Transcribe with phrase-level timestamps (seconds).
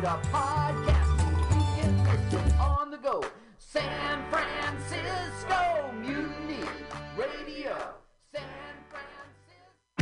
[0.00, 1.20] to podcast.
[1.50, 3.22] You can listen on the go.
[3.58, 6.64] San Francisco Mutiny
[7.18, 7.76] Radio.
[8.32, 8.42] San
[8.88, 10.00] Francisco.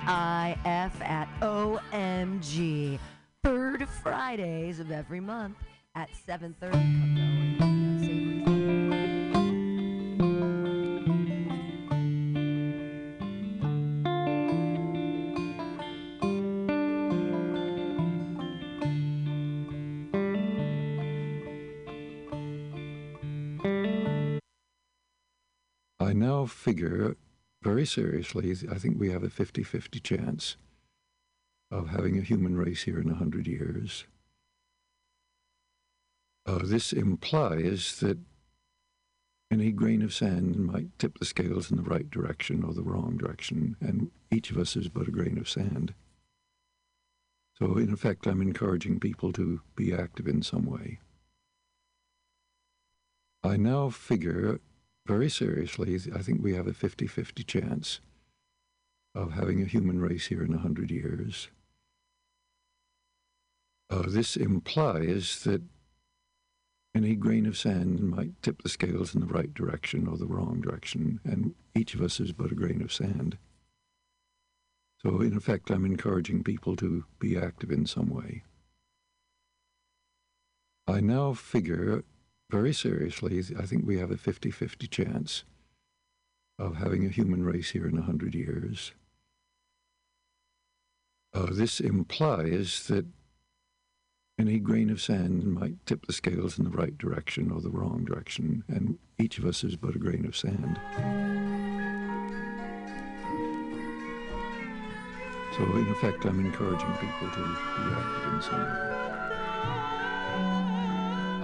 [0.00, 2.98] TGIF at OMG.
[3.44, 5.58] Third Fridays of every month
[5.94, 6.72] at 7.30.
[6.72, 7.58] Come down
[26.48, 27.16] figure
[27.62, 30.56] very seriously, I think we have a 50 50 chance
[31.70, 34.04] of having a human race here in 100 years.
[36.46, 38.18] Uh, this implies that
[39.50, 43.16] any grain of sand might tip the scales in the right direction or the wrong
[43.16, 45.94] direction, and each of us is but a grain of sand.
[47.58, 51.00] So, in effect, I'm encouraging people to be active in some way.
[53.42, 54.60] I now figure
[55.08, 58.00] very seriously, I think we have a 50 50 chance
[59.14, 61.48] of having a human race here in 100 years.
[63.90, 65.62] Uh, this implies that
[66.94, 70.60] any grain of sand might tip the scales in the right direction or the wrong
[70.60, 73.38] direction, and each of us is but a grain of sand.
[75.02, 78.42] So, in effect, I'm encouraging people to be active in some way.
[80.86, 82.04] I now figure
[82.50, 85.44] very seriously, I think we have a 50 50 chance
[86.58, 88.92] of having a human race here in 100 years.
[91.34, 93.06] Uh, this implies that
[94.38, 98.04] any grain of sand might tip the scales in the right direction or the wrong
[98.04, 100.78] direction, and each of us is but a grain of sand.
[105.56, 108.98] So, in effect, I'm encouraging people to be active in some way.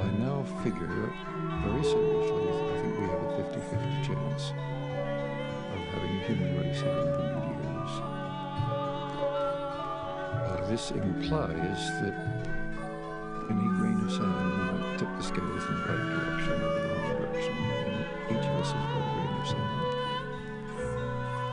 [0.04, 1.09] I now figure
[1.65, 6.82] very seriously, I think we have a 50 50 chance of having a human race
[6.84, 7.92] in 100 years.
[10.44, 12.16] Uh, this implies that
[13.48, 17.09] any grain of sand might tip the scales in the right direction or the wrong
[17.25, 19.81] direction, and each of us is a grain of sand.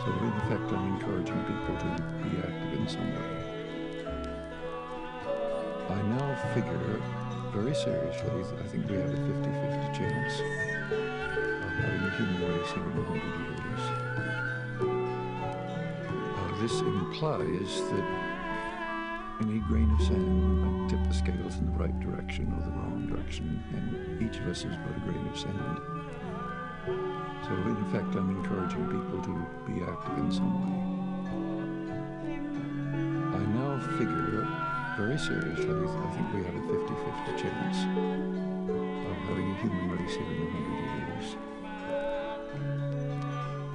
[0.03, 1.89] So, in effect, I'm encouraging people to
[2.19, 3.31] be active in some way.
[5.87, 6.99] I now figure
[7.53, 8.29] very seriously,
[8.63, 9.43] I think we have a 50 50
[9.97, 13.21] chance of having a human race in 100
[13.59, 13.83] years.
[16.37, 18.07] Uh, this implies that
[19.41, 23.07] any grain of sand might tip the scales in the right direction or the wrong
[23.11, 25.79] direction, and each of us is but a grain of sand.
[27.43, 29.33] So, in effect, I'm encouraging people to
[29.67, 30.90] be active in some way.
[35.01, 36.93] Very seriously, I think we have a 50
[37.25, 37.77] 50 chance
[39.09, 41.27] of having a human race here in 100 years.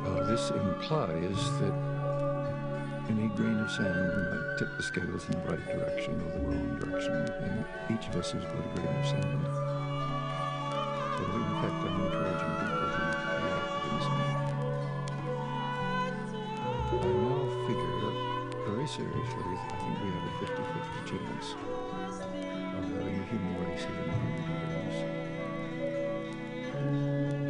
[0.06, 1.74] Uh, this implies that
[3.10, 6.78] any grain of sand might tip the scales in the right direction or the wrong
[6.78, 9.55] direction, and each of us is but a grain of sand.
[23.36, 24.46] Having a human race here in 100.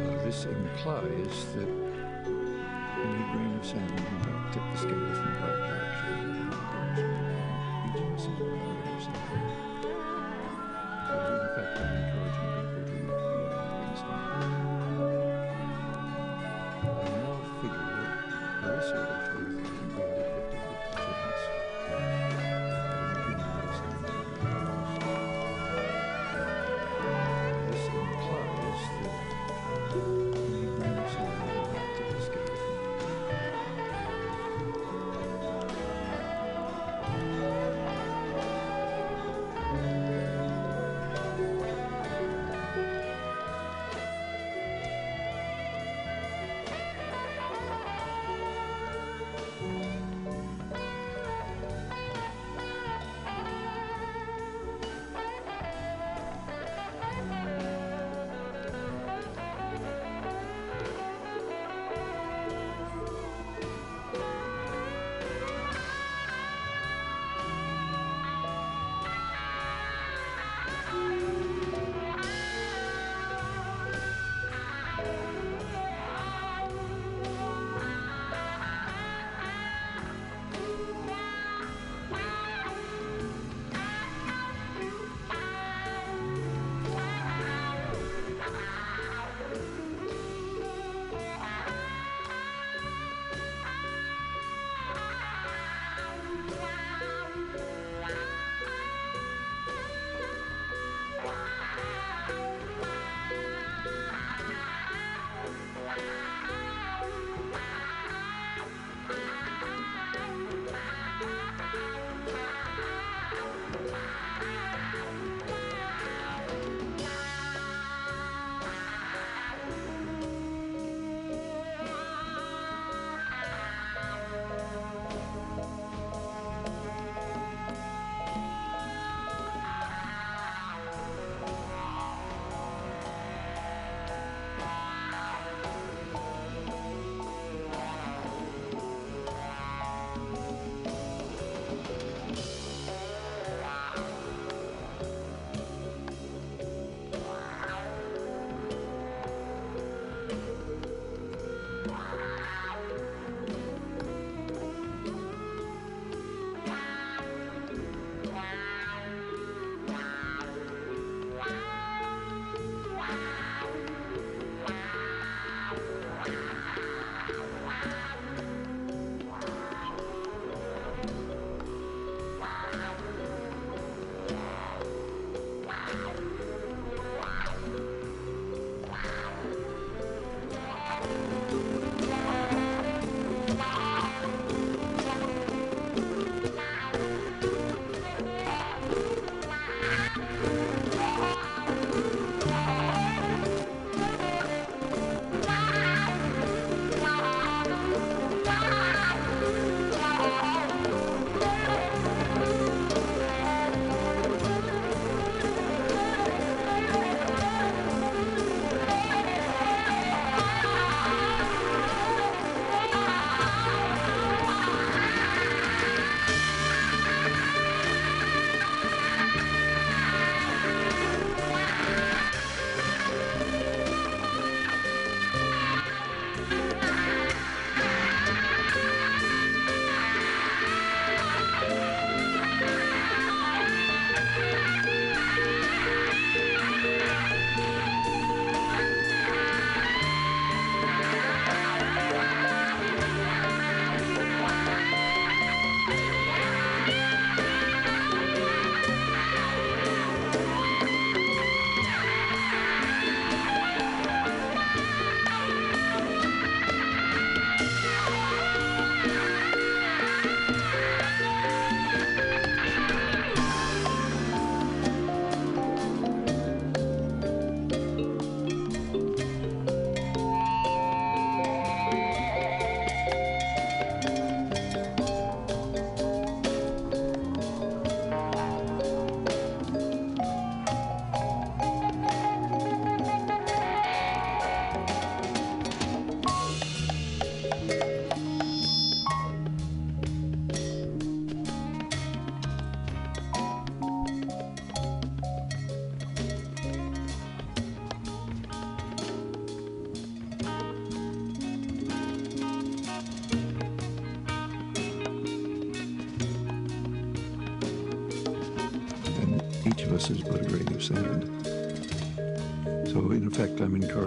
[0.07, 1.69] Uh, this implies that
[2.97, 6.17] any grain of sand might tip the scales in the right direction
[7.87, 9.25] each of us is a grain of sand.
[11.09, 12.26] In effect, I'm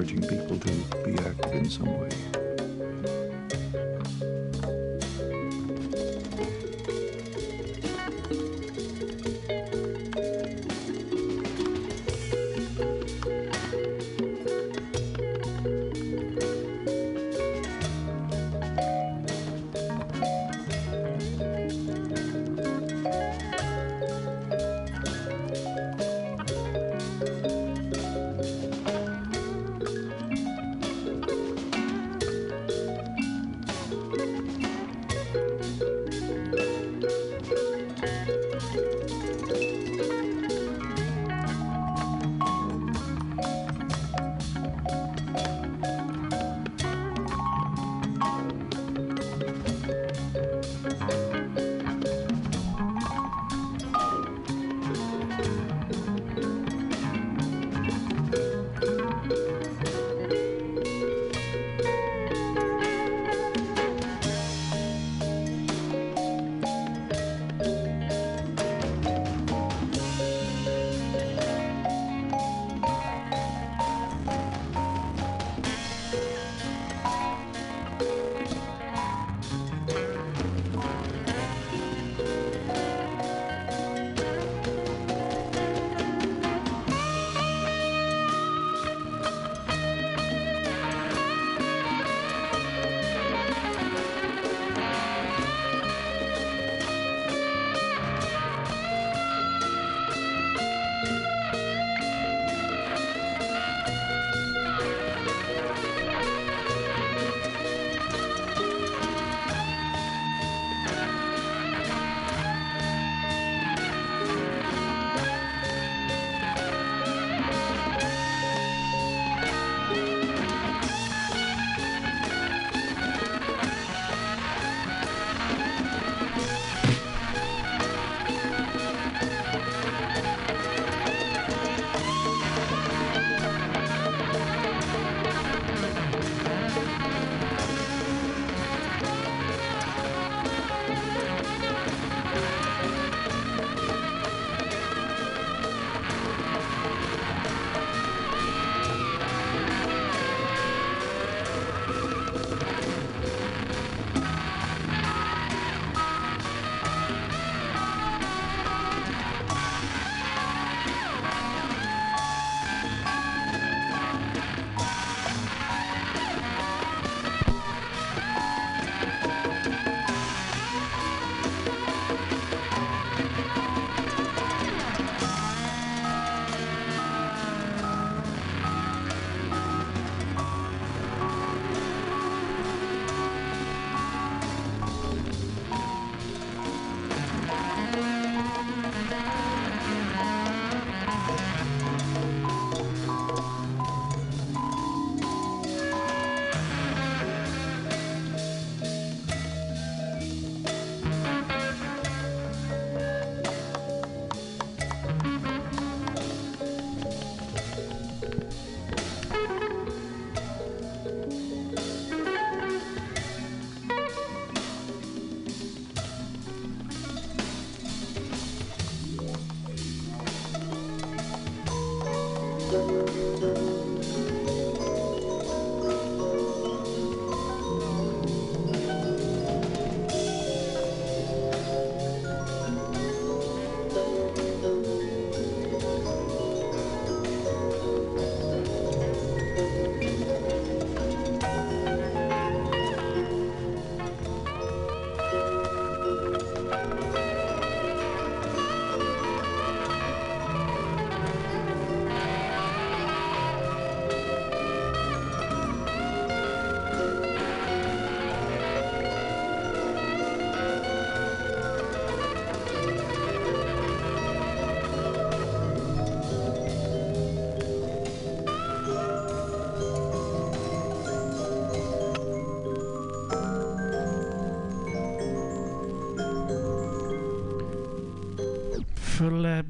[0.00, 2.20] encouraging people to be active in some way.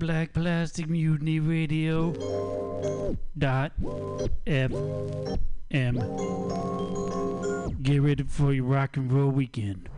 [0.01, 2.13] Black Plastic Mutiny Radio
[3.37, 3.73] dot
[4.47, 5.39] FM.
[7.83, 9.91] Get ready for your rock and roll weekend.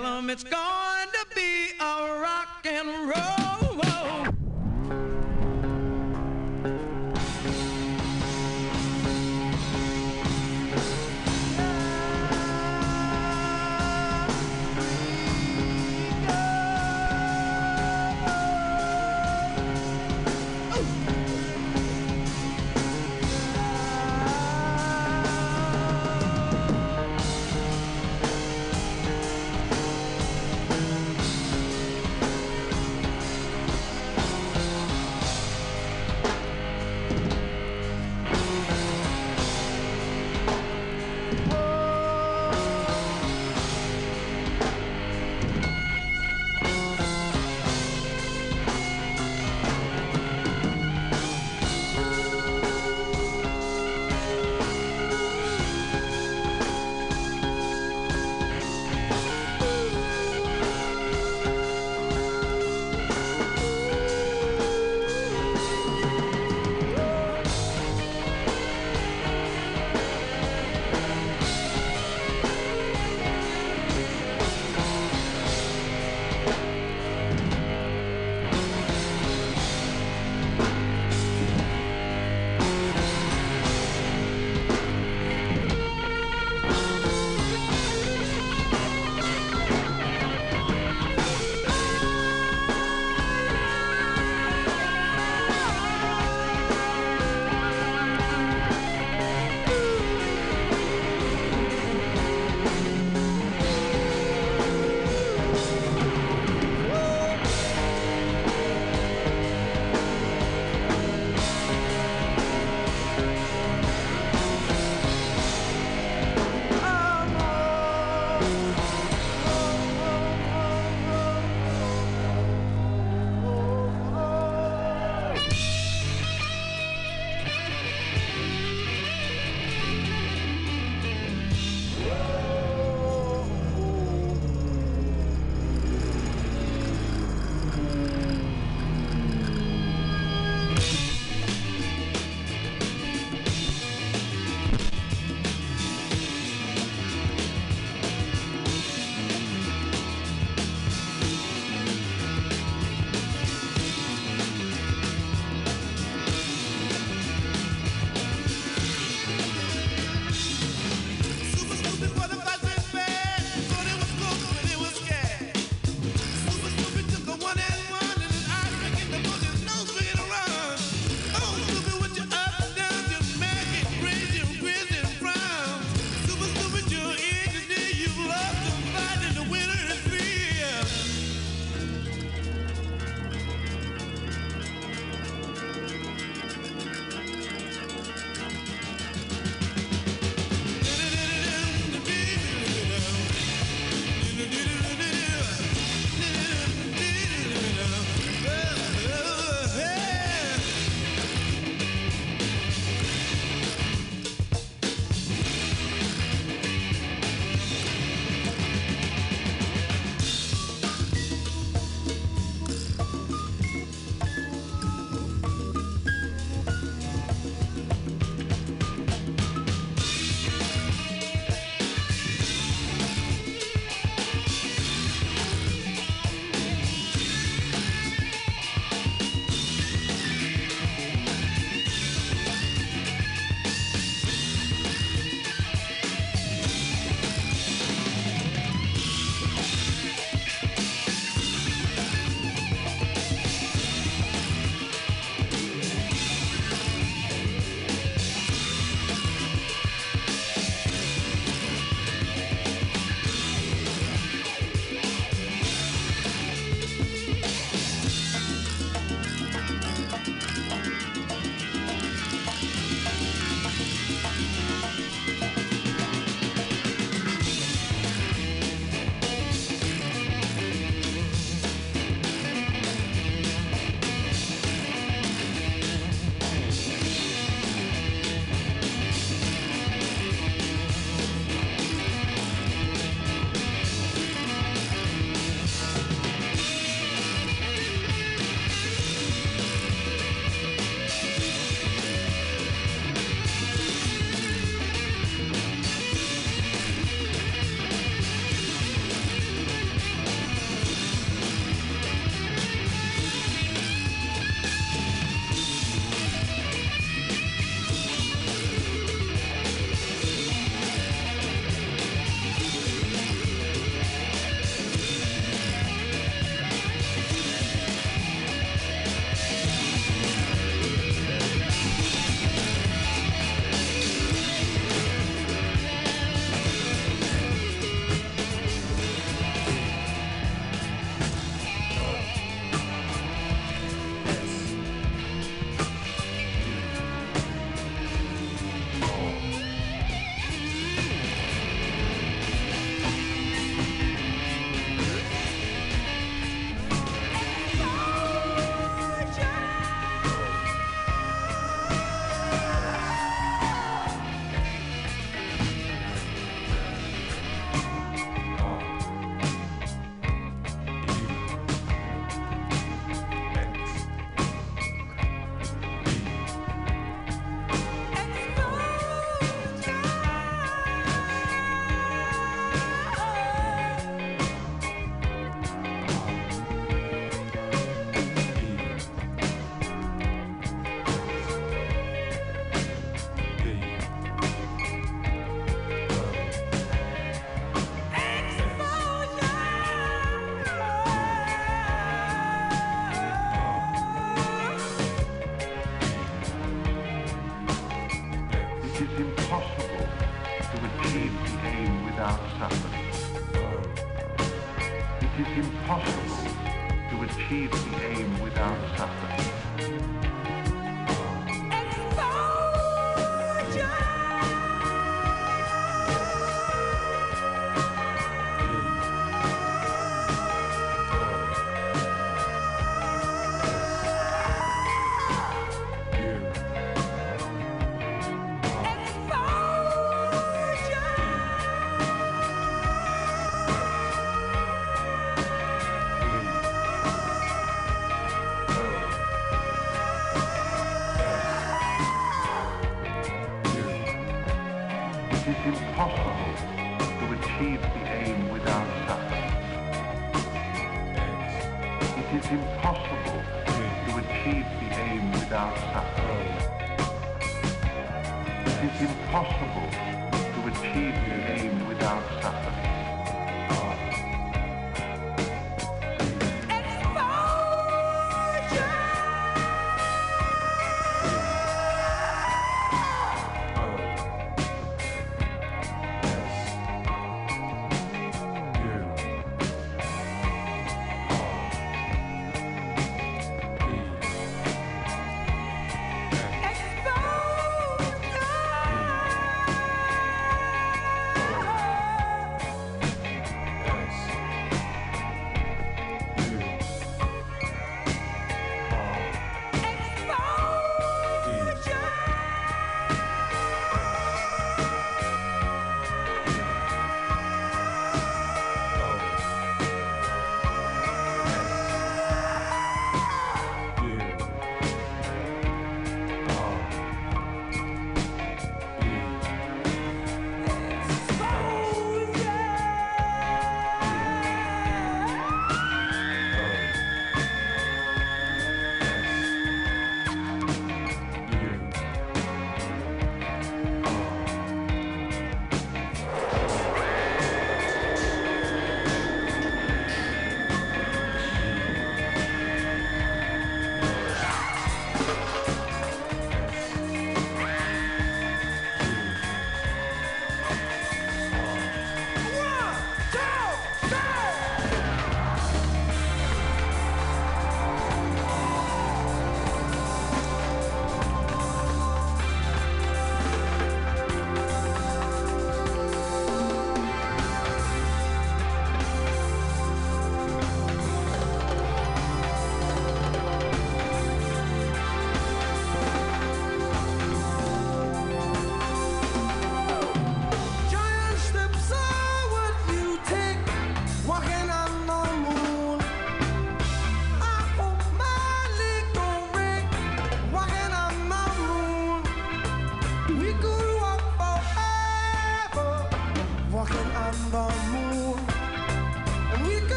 [0.00, 0.77] tell 'em it's gone.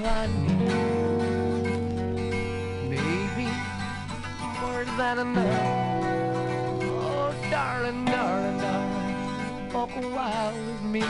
[0.00, 0.58] someone
[2.88, 3.48] Maybe
[4.60, 11.04] more than enough Oh darling, darling, darling Walk a while with me.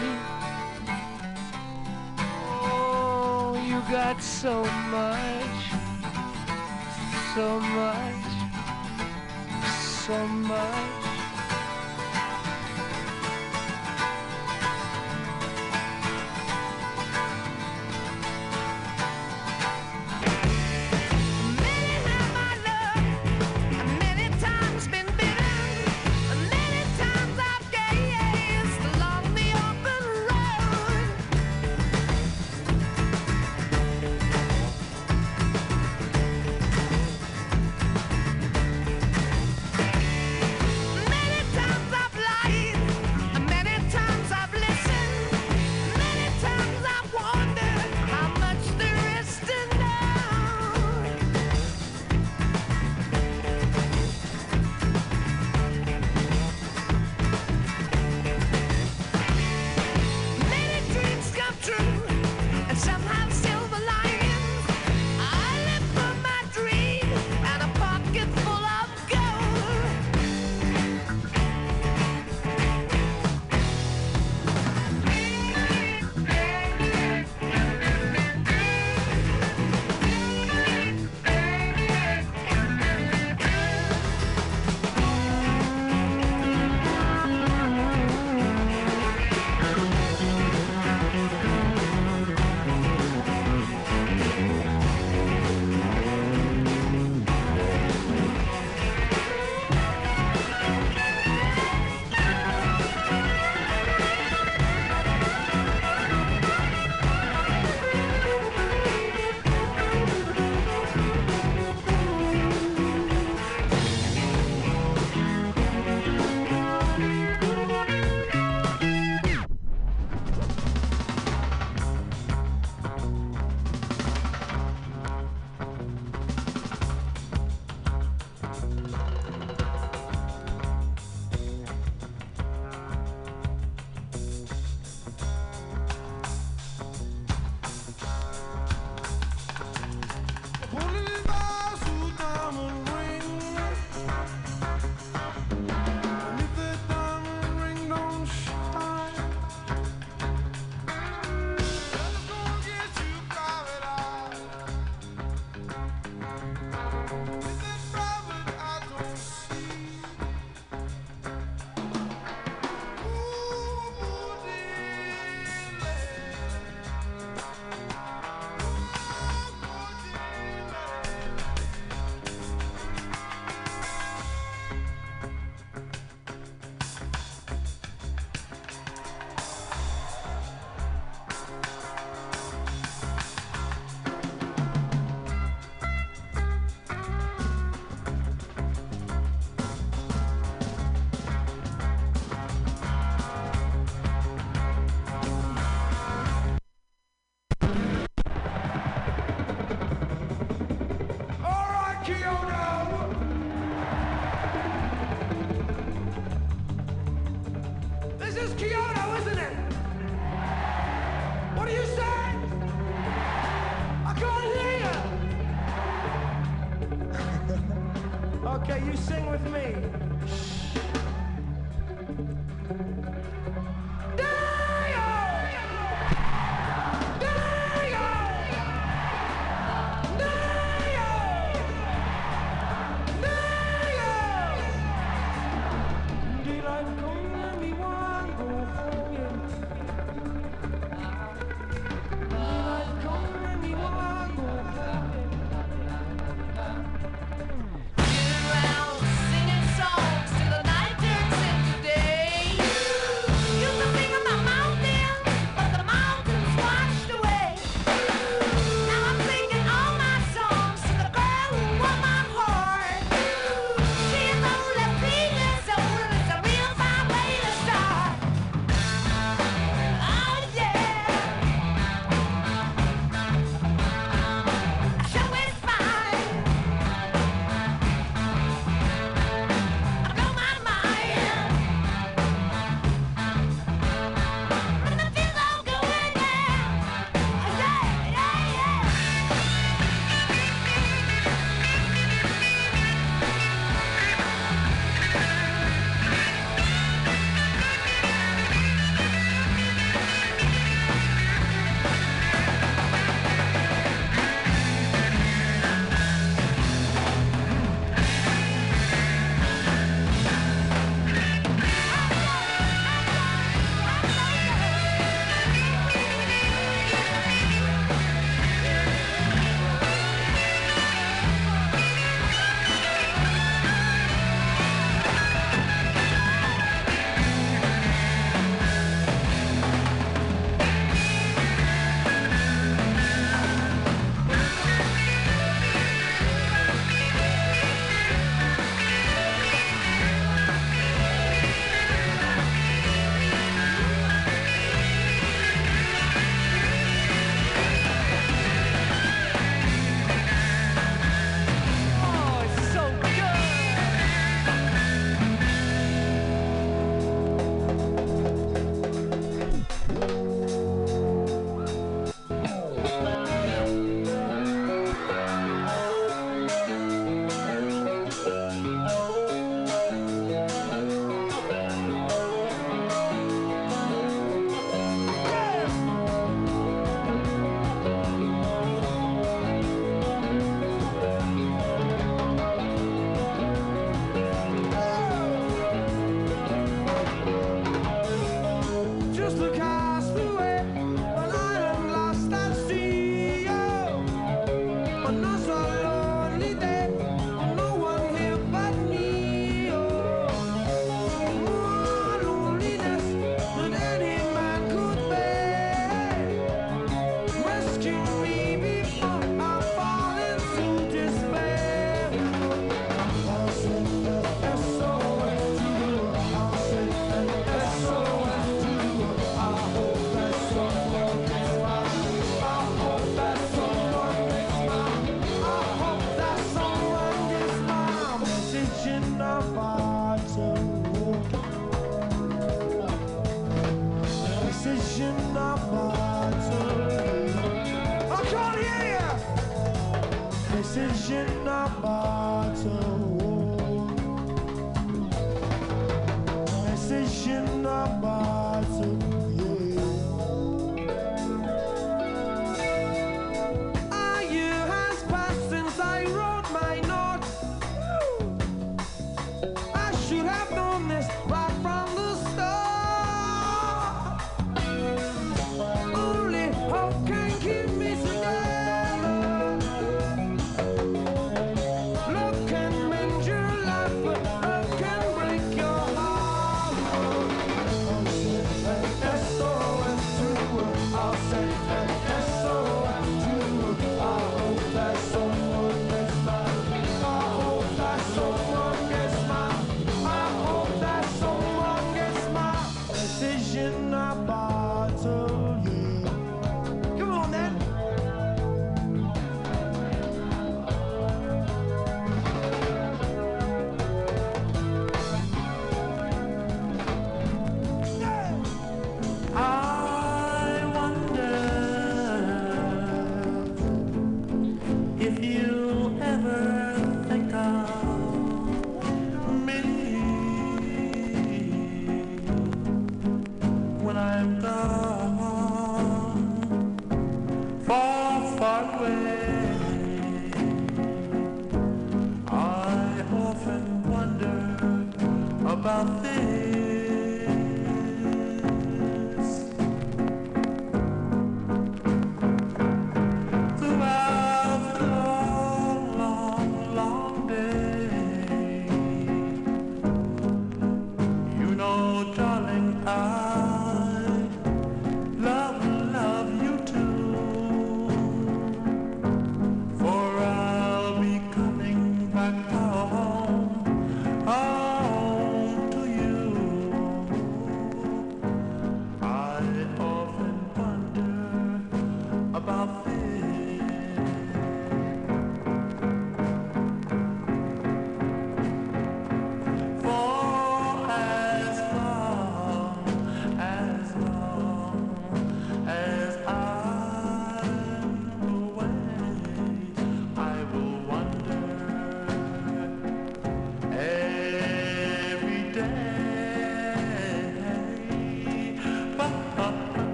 [2.63, 5.61] Oh, you got so much
[7.35, 8.25] So much
[10.07, 11.00] So much.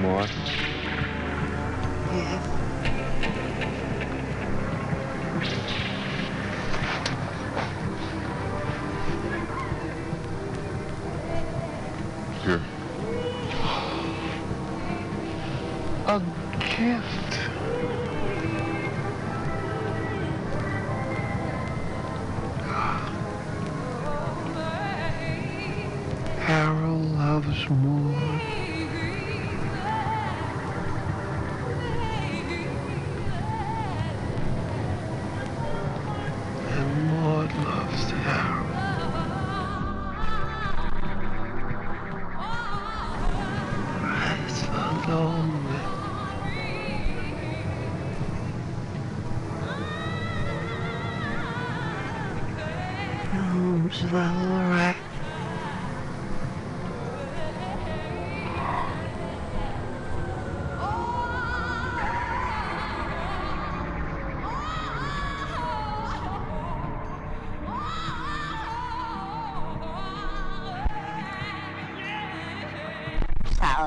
[0.00, 0.59] More?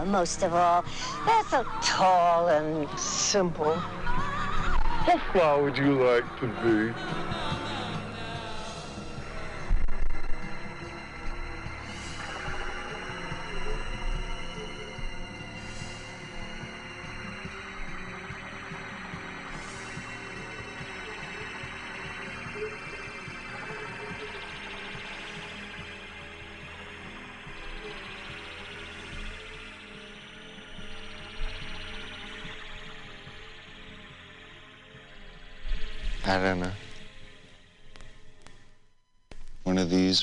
[0.06, 0.84] Most of all,
[1.26, 3.76] they're so tall and Simple.
[5.06, 7.13] What flower would you like to be?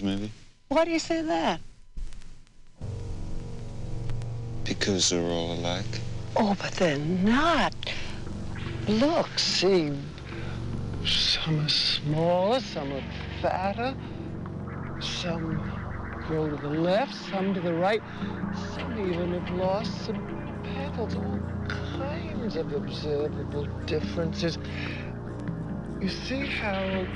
[0.03, 0.31] Of?
[0.69, 1.61] Why do you say that?
[4.65, 5.85] Because they're all alike.
[6.37, 7.75] Oh, but they're not.
[8.89, 9.93] Look, see.
[11.05, 13.05] Some are smaller, some are
[13.43, 13.95] fatter.
[15.01, 15.61] Some
[16.27, 18.03] grow to the left, some to the right.
[18.75, 21.15] Some even have lost some petals.
[21.15, 24.57] All kinds of observable differences.
[26.01, 27.07] You see how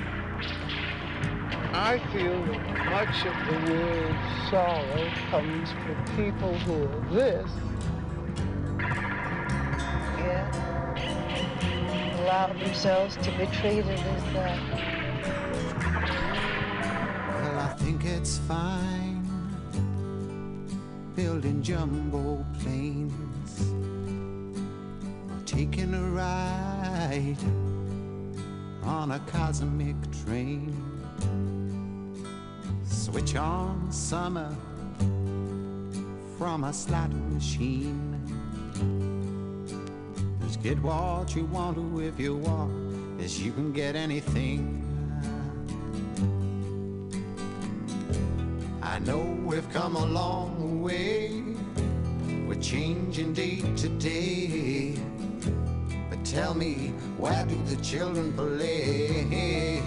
[1.76, 7.50] I feel that much of the world's sorrow comes from people who are this
[10.16, 10.46] Yeah.
[12.20, 14.60] Allow themselves to be treated as that.
[17.42, 19.26] Well, I think it's fine
[21.16, 23.72] building jumbo planes
[25.28, 27.36] or taking a ride
[28.84, 30.83] on a cosmic train.
[33.14, 34.52] Switch on summer
[36.36, 38.18] from a slot machine.
[40.42, 44.82] Just get what you want to if you want, as you can get anything.
[48.82, 51.40] I know we've come a long way.
[52.48, 54.98] We're changing day to day.
[56.10, 59.84] But tell me, where do the children play?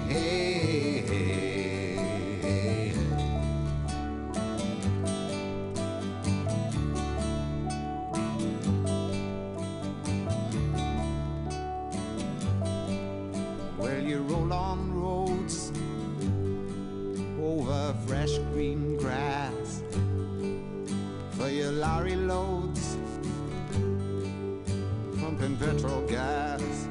[25.37, 26.87] Pumping petrol gas,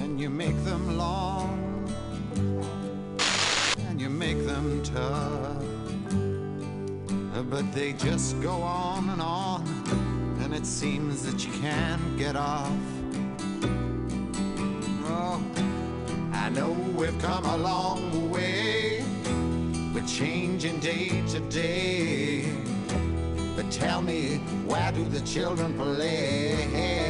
[0.00, 1.62] and you make them long
[3.88, 5.62] and you make them tough,
[7.50, 9.62] but they just go on and on,
[10.42, 12.70] and it seems that you can't get off.
[15.04, 15.42] Oh,
[16.32, 19.02] I know we've come a long way.
[19.94, 22.65] We're changing day to day.
[23.70, 24.36] Tell me,
[24.66, 27.05] where do the children play?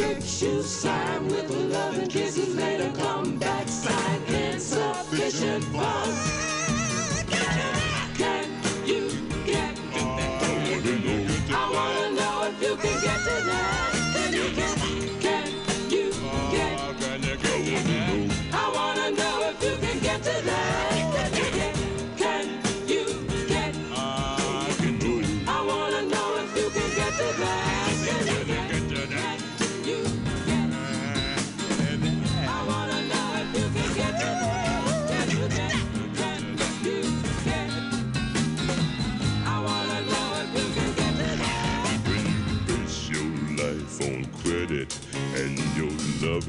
[0.00, 6.49] church you sign with love and kisses later come back sign insufficient funds.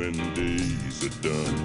[0.01, 1.55] seven days are done.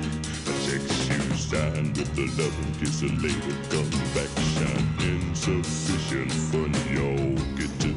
[0.46, 6.74] I check shoe signed with a and kiss, a later come back shine Insufficient fun,
[6.92, 7.95] y'all get to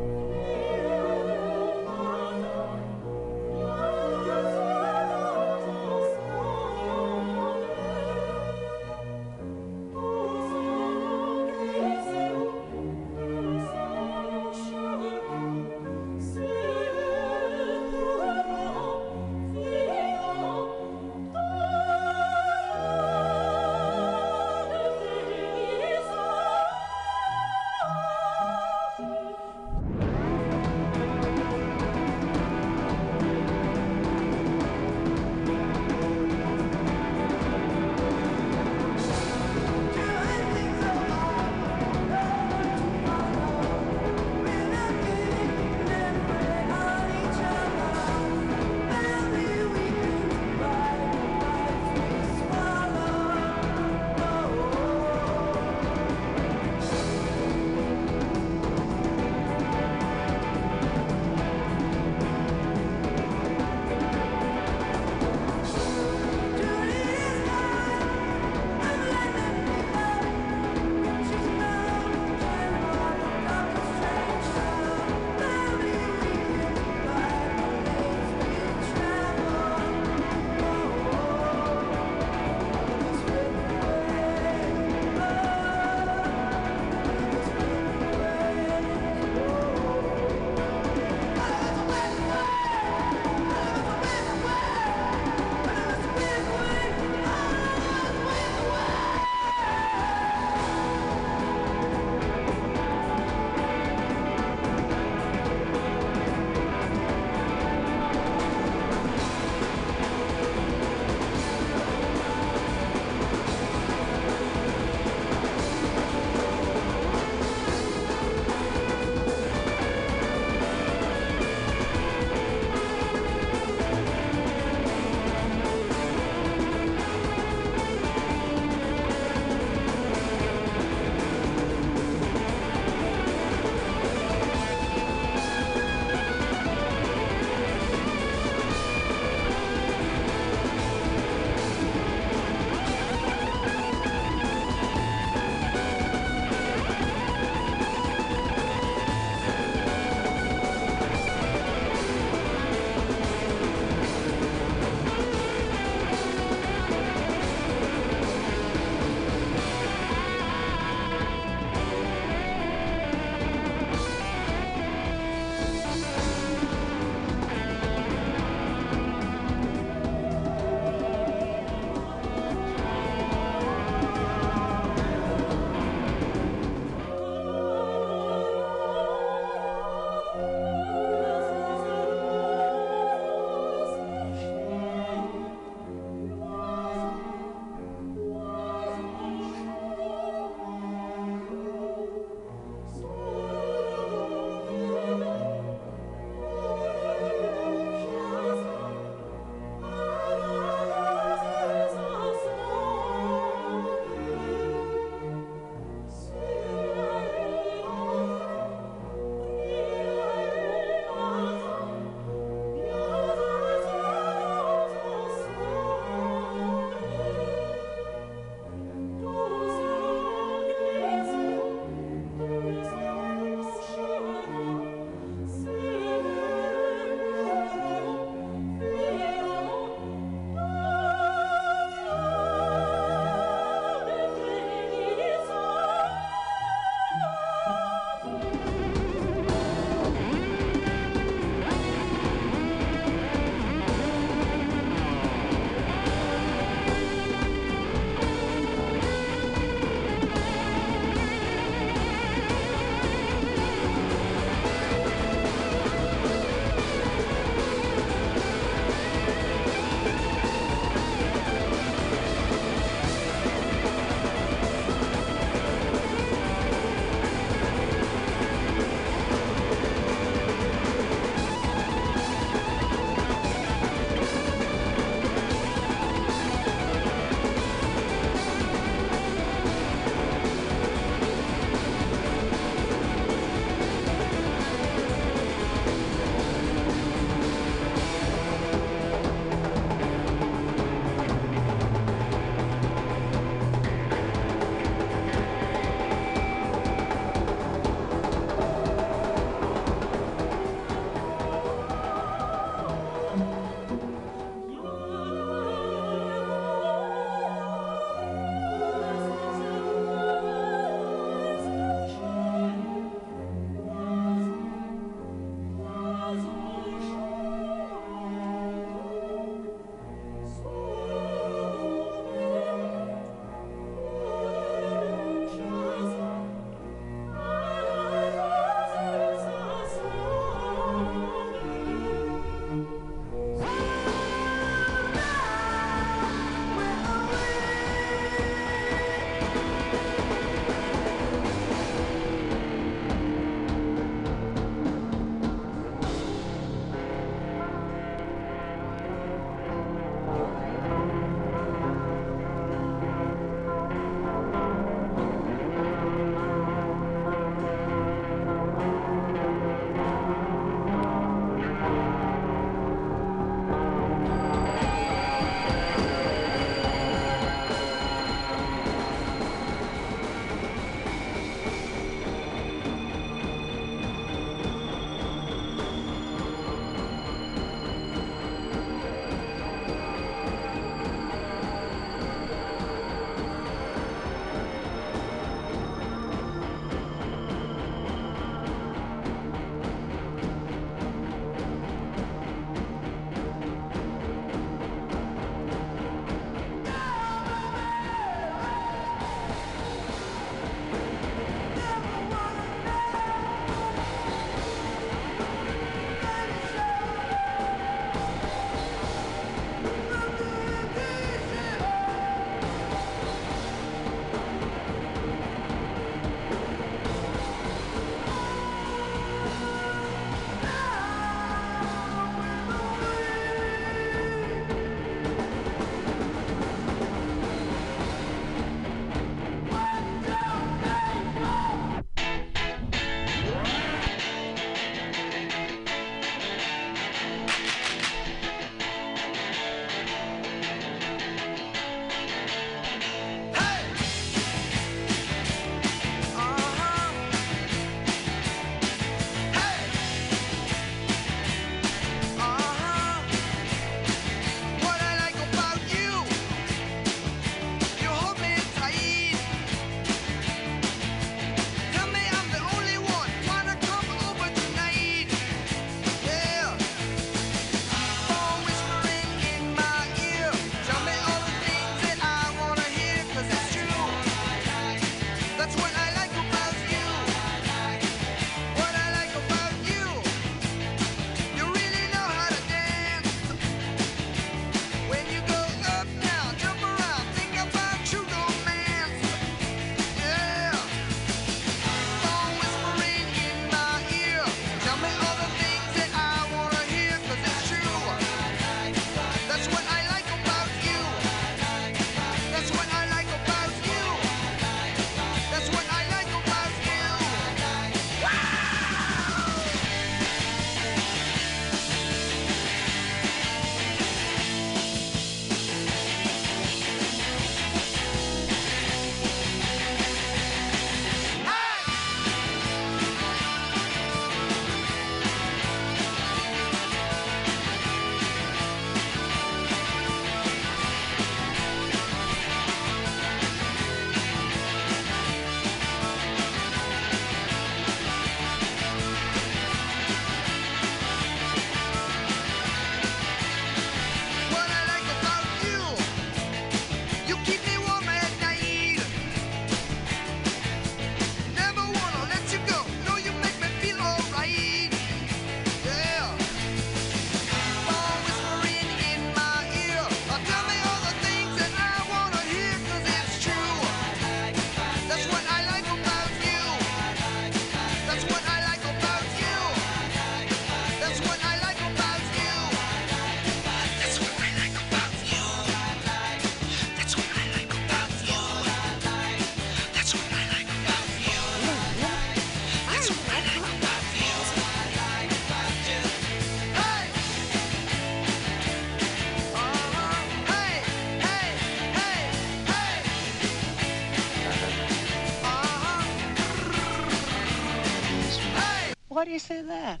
[599.38, 600.00] you say that?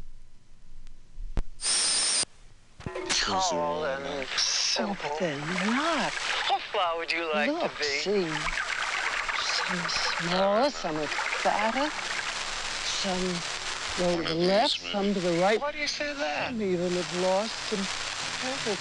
[3.08, 4.96] Tall and simple.
[5.00, 6.12] Oh, but they're not.
[6.12, 7.84] How far would you like Look, to be?
[7.84, 8.26] see.
[9.38, 9.78] Some
[10.26, 11.88] smaller, some are fatter.
[12.84, 15.60] Some go to the left, some to the right.
[15.60, 16.48] Why do you say that?
[16.48, 17.86] Some even have lost some
[18.42, 18.74] kinds of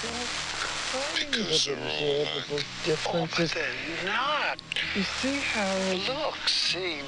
[1.40, 3.54] observable Oh, differences.
[3.54, 4.58] but they're not.
[4.96, 7.02] You see, Harold, Look, see.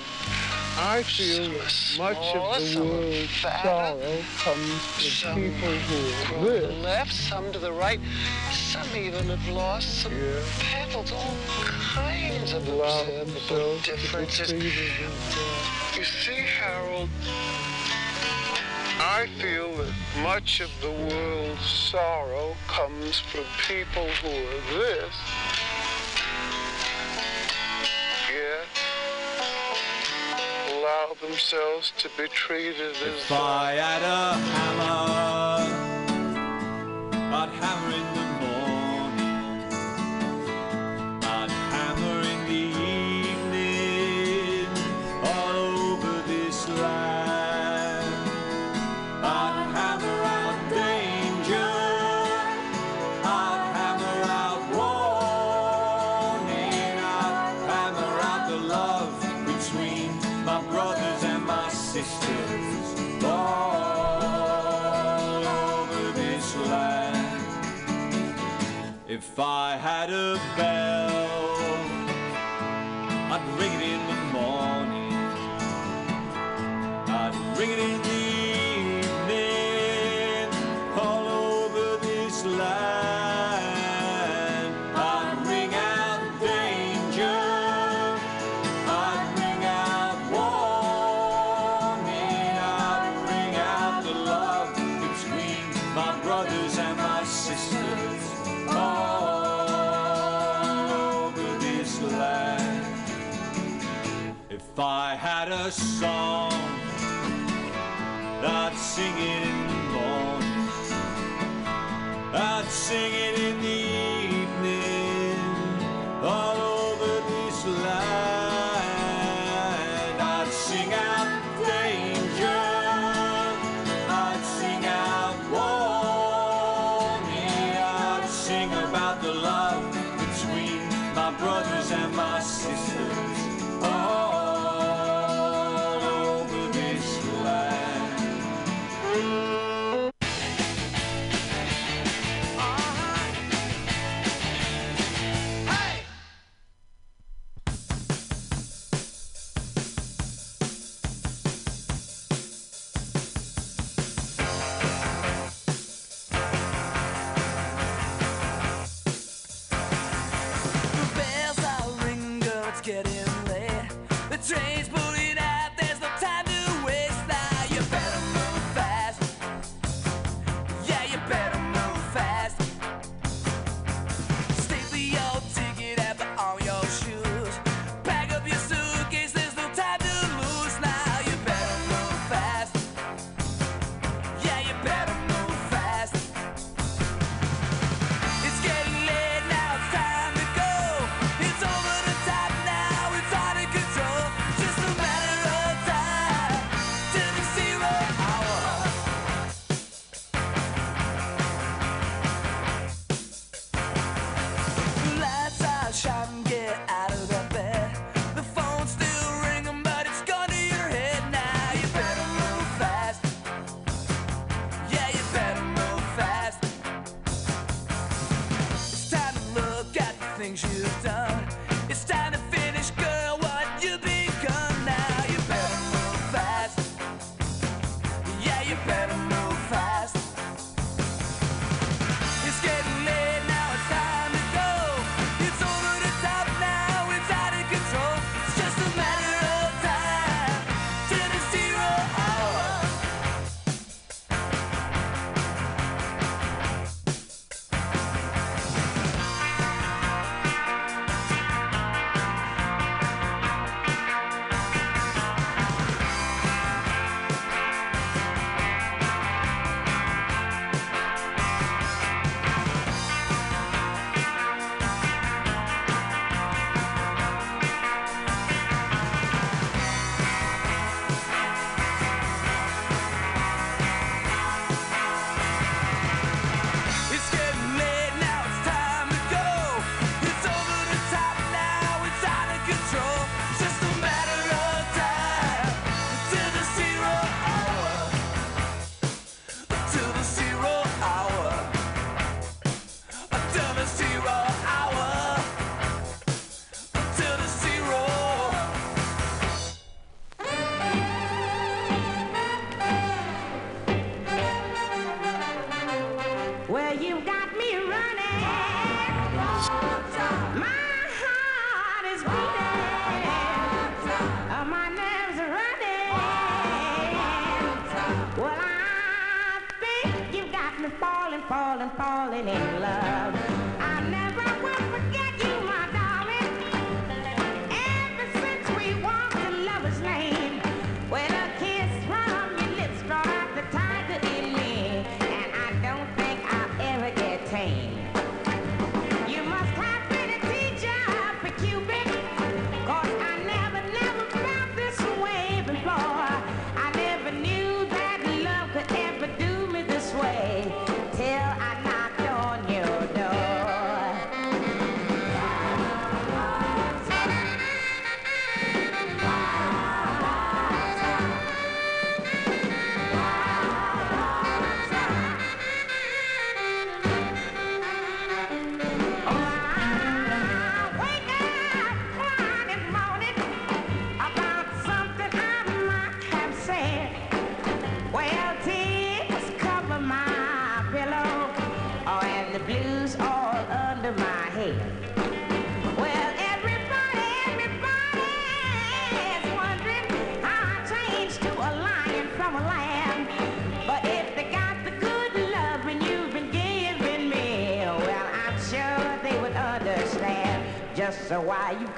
[0.81, 6.47] I feel Some that are much of the world's sorrow comes from Some people who
[6.47, 7.99] are to the left, some to the right.
[8.53, 10.39] Some even have lost some Yeah.
[10.59, 11.11] petals.
[11.11, 11.35] All
[11.81, 14.51] kinds of observable themselves to be differences.
[15.97, 17.09] You see, Harold,
[19.01, 19.93] I feel that
[20.23, 25.15] much of the world's sorrow comes from people who are this.
[31.09, 33.01] Allow themselves to be treated as.
[33.01, 35.63] If I had a hammer,
[37.33, 38.18] I'd hammer in
[69.19, 71.08] If I had a bell,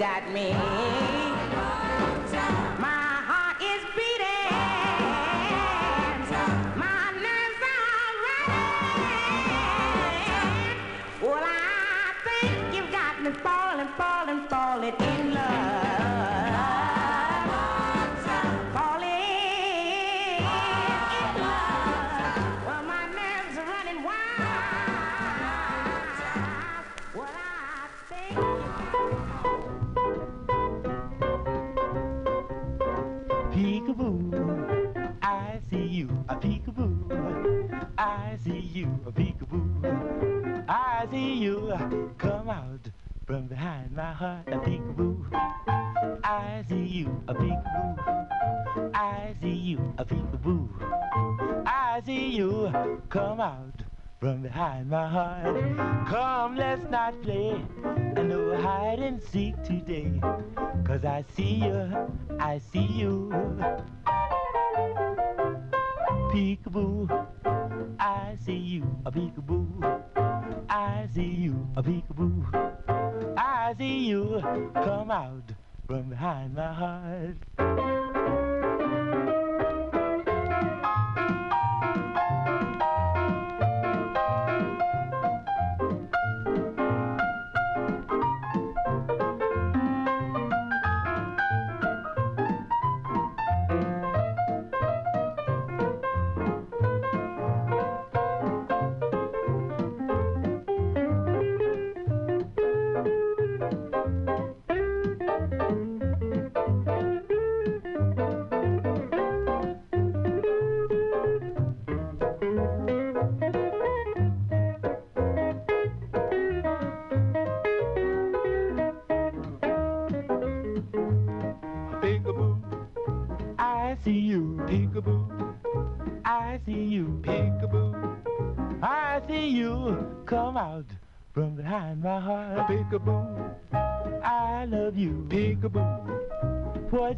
[0.01, 0.70] that me.
[58.18, 60.19] I know hide and seek today.
[60.85, 63.30] Cause I see you, I see you.
[66.31, 67.10] Peekaboo,
[67.99, 70.02] I see you, a peekaboo.
[70.69, 73.38] I see you, a peekaboo.
[73.38, 74.41] I see you
[74.73, 75.52] come out
[75.88, 78.00] from behind my heart.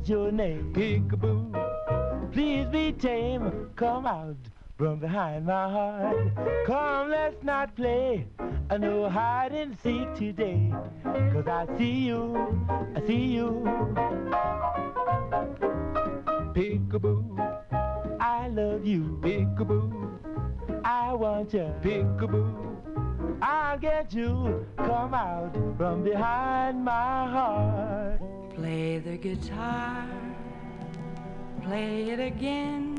[0.04, 0.74] What's your name?
[0.74, 2.34] Peekaboo.
[2.34, 3.70] Please be tame.
[3.78, 4.36] Come out
[4.78, 6.18] from behind my heart.
[6.66, 8.28] Come, let's not play.
[8.70, 10.74] I know hide and seek today.
[11.06, 12.36] Cause I see you,
[12.98, 13.64] I see you.
[16.54, 17.40] Peekaboo.
[18.20, 19.20] I love you.
[19.22, 20.23] Peekaboo.
[20.84, 21.72] I want you.
[21.82, 22.76] Peekaboo,
[23.42, 24.66] I'll get you.
[24.78, 28.20] Come out from behind my heart.
[28.56, 30.06] Play the guitar,
[31.64, 32.92] play it again.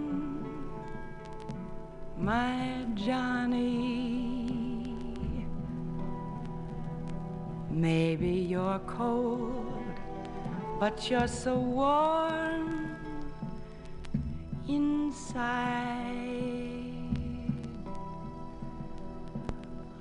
[2.16, 4.46] My Johnny,
[7.70, 9.82] maybe you're cold,
[10.80, 12.96] but you're so warm
[14.68, 16.73] inside.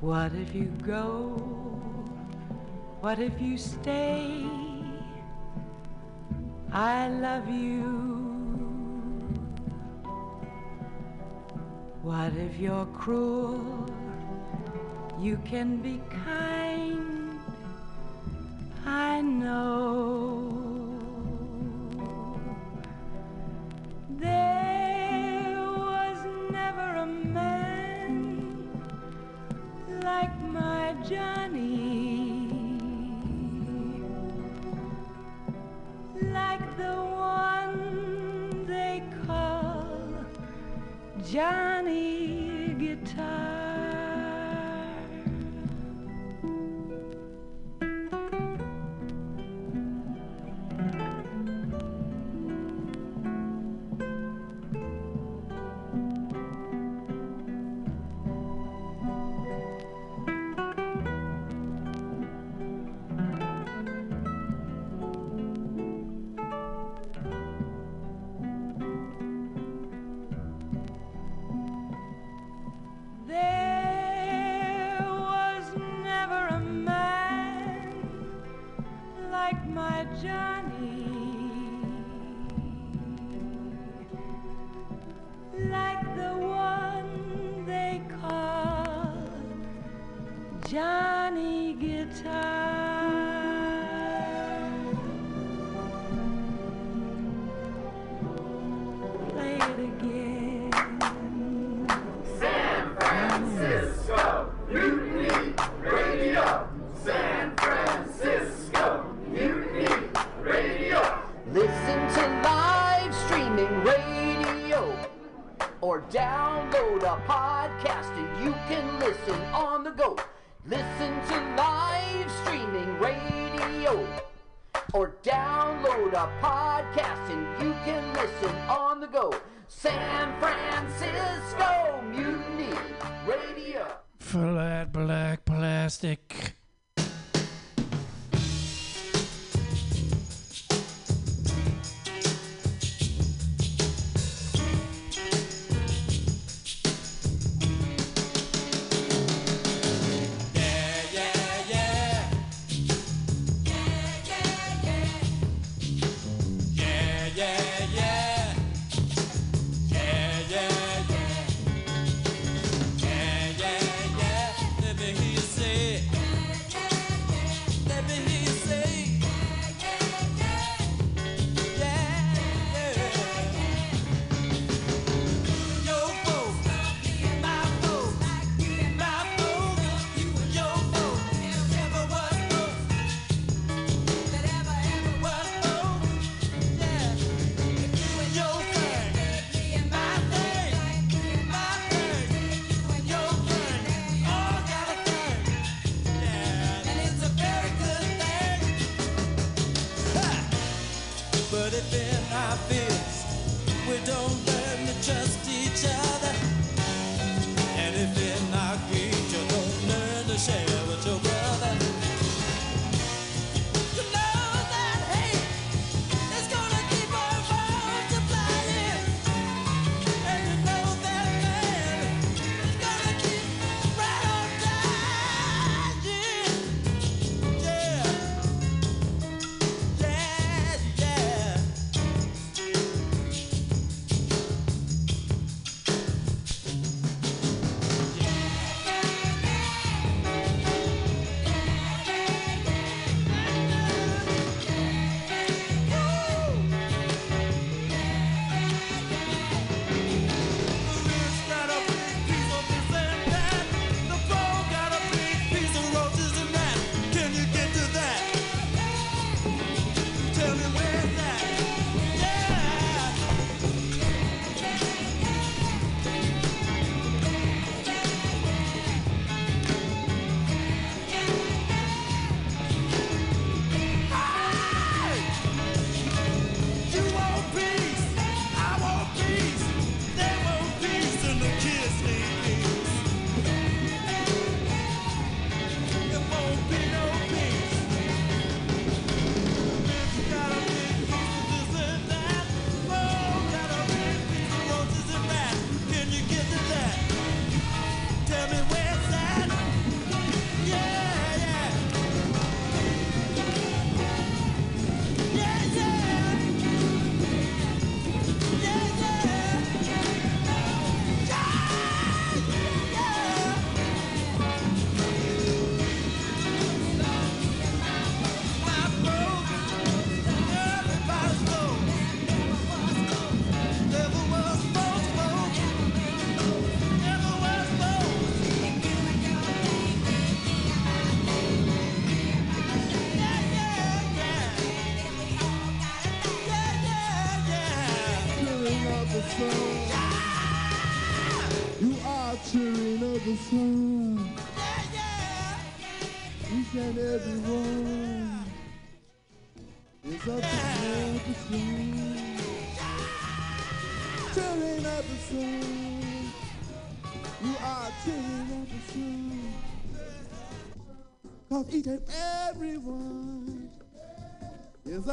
[0.00, 1.28] What if you go?
[3.02, 4.46] What if you stay?
[6.72, 7.82] I love you.
[12.00, 13.60] What if you're cruel?
[15.18, 17.38] You can be kind.
[18.86, 20.50] I know.
[24.08, 24.59] There
[30.60, 32.48] my Johnny
[36.38, 36.96] like the
[37.30, 39.86] one they call
[41.32, 43.69] Johnny Guitar.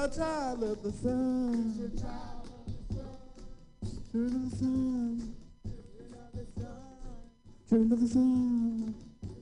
[0.07, 1.91] A child of the sun.
[4.11, 5.35] Children of the sun.
[7.67, 8.95] Children of the sun.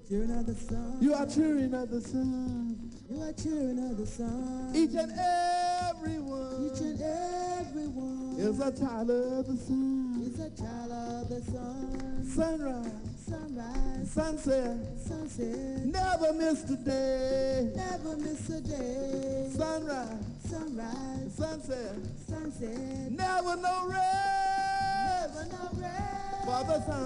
[0.07, 0.97] Children of the sun.
[1.01, 2.91] You are children of the sun.
[3.09, 4.71] You are children of the sun.
[4.75, 6.71] Each and every one.
[6.71, 10.23] Each and every one is a child of the sun.
[10.25, 12.25] Is a child of the sun.
[12.25, 13.14] Sunrise.
[13.27, 14.11] Sunrise.
[14.11, 14.77] Sunset.
[15.03, 15.85] Sunset.
[15.85, 17.71] Never miss a day.
[17.75, 19.49] Never miss a day.
[19.51, 20.25] Sunrise.
[20.47, 21.33] Sunrise.
[21.35, 21.95] Sunset.
[22.29, 23.11] Sunset.
[23.11, 25.33] Never no rest.
[25.33, 26.45] Never no rest.
[26.45, 27.05] For the sun.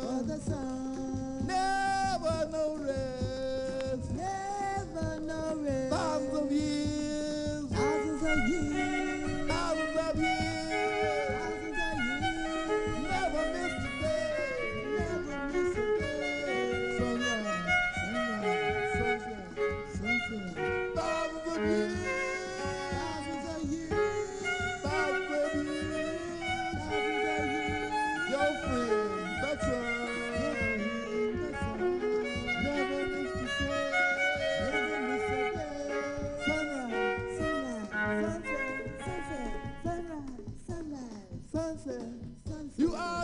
[0.00, 1.46] For the sun.
[1.46, 4.10] Never no rest.
[4.14, 5.90] Never no rest.
[5.92, 7.70] Thousands of years.
[7.70, 9.13] Thousands of years.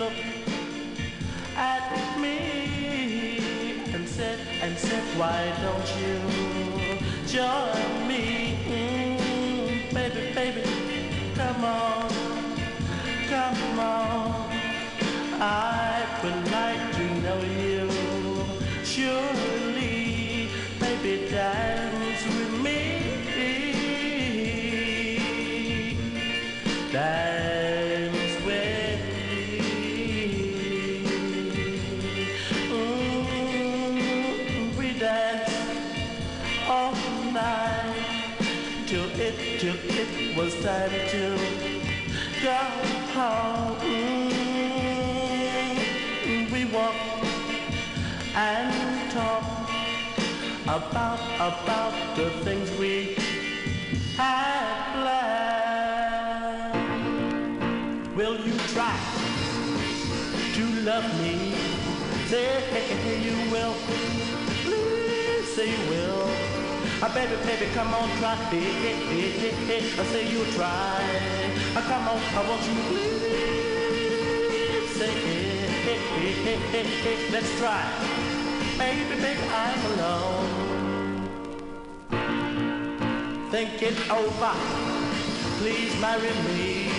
[0.00, 0.16] Looked
[1.56, 6.16] at me and said, and said, why don't you
[7.26, 8.56] join me?
[8.64, 10.62] Mm, baby, baby,
[11.34, 12.08] come on,
[13.28, 14.50] come on.
[15.38, 15.89] I
[40.62, 41.38] time to
[42.42, 42.60] go
[43.14, 43.78] home.
[46.52, 46.94] We walk
[48.34, 49.42] and talk
[50.64, 53.16] about about the things we
[54.18, 55.56] had planned.
[58.14, 58.98] Will you try
[60.56, 61.54] to love me?
[62.28, 63.74] Say you will.
[64.62, 66.09] Please say you will.
[67.02, 68.34] Uh, baby, baby, come on, try.
[68.52, 70.00] Hey, hey, hey, hey, hey.
[70.00, 71.00] I say you try.
[71.74, 77.16] Uh, come on, I want you please say hey, hey, hey, hey, hey, hey.
[77.32, 77.80] Let's try.
[78.76, 80.48] Baby, baby, I'm alone.
[83.50, 84.54] Think it over.
[85.56, 86.92] Please marry me.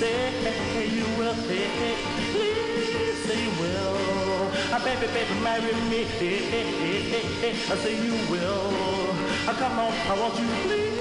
[0.00, 1.34] Say hey, you will.
[1.44, 1.96] Hey, hey.
[2.32, 3.96] Please say you will.
[4.72, 6.06] Uh, baby, baby, marry me.
[7.68, 9.05] I say you will.
[9.48, 10.96] Uh, come on, I want you please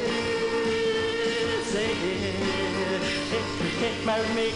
[1.66, 2.18] say hey,
[3.32, 3.42] hey,
[3.80, 4.54] hey, marry me.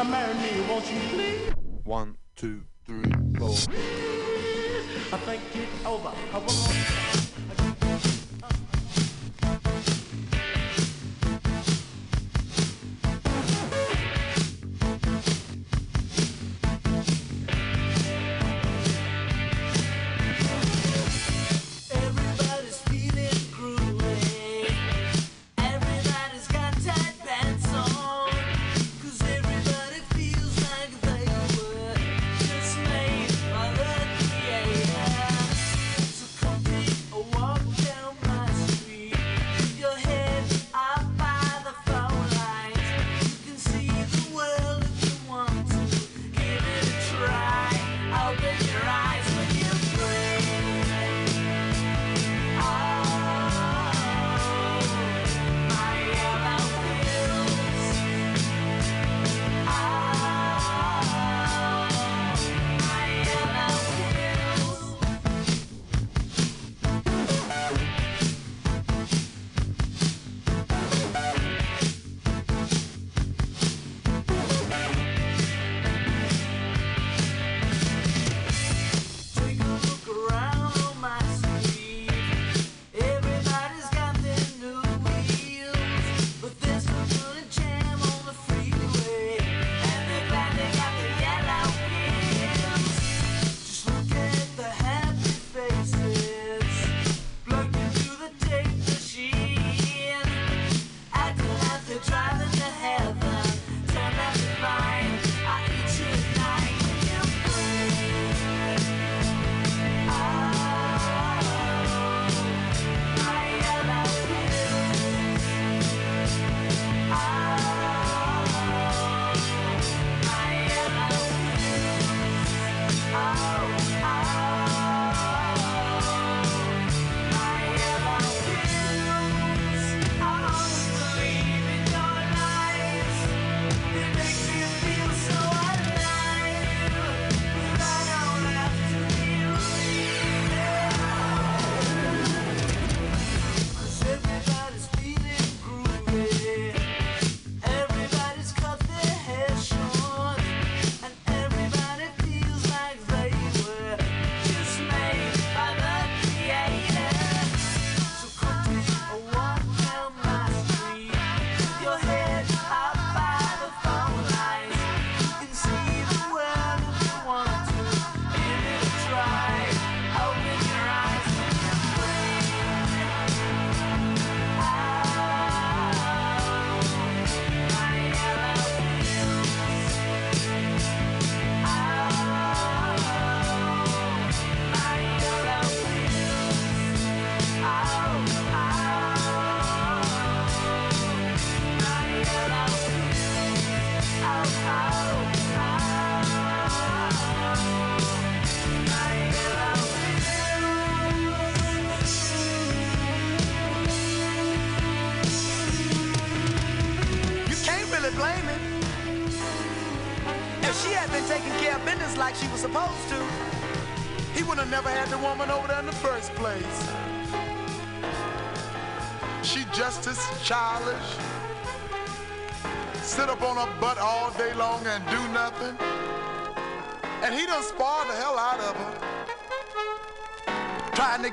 [0.00, 1.52] Uh, marry me, won't you please?
[1.84, 3.50] One, two, three, four.
[3.50, 6.12] I think it over.
[6.32, 7.17] I want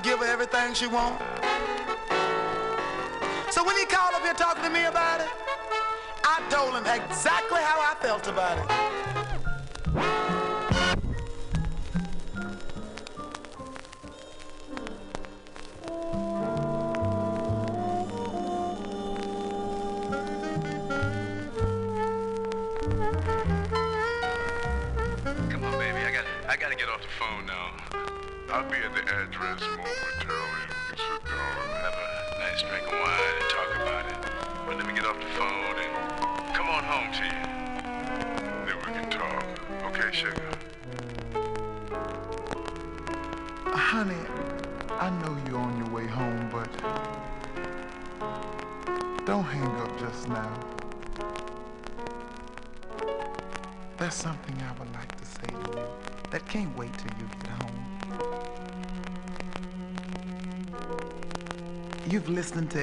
[0.06, 1.24] give her everything she wants.
[3.50, 5.28] So when he called up here talking to me about it,
[6.24, 8.95] I told him exactly how I felt about it.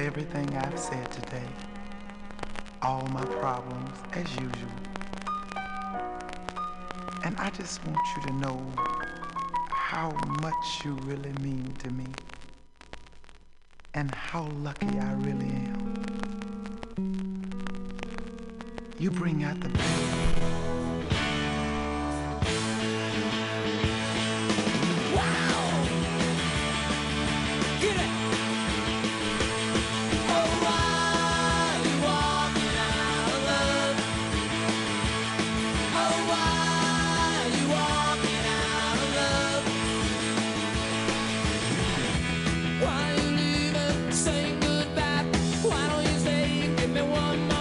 [0.03, 1.47] everything I've said today,
[2.81, 4.71] all my problems as usual.
[7.23, 8.61] And I just want you to know
[9.71, 10.11] how
[10.41, 12.07] much you really mean to me
[13.93, 15.93] and how lucky I really am.
[18.99, 20.62] You bring out the best.